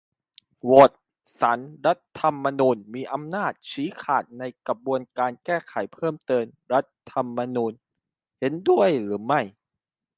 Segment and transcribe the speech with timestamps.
[0.61, 0.91] โหวต:
[1.39, 7.73] ศาลรัฐธรรมนูญมีอำนาจชี้ขาดในกระบวนการแก้ไขเพิ่มเติมรัฐธรรมนูญ
[8.39, 9.41] เห็นด้วยหรือไม่?